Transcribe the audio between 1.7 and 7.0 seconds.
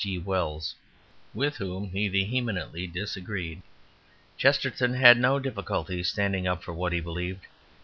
he vehemently disagreed. Chesterton had no difficulty standing up for what he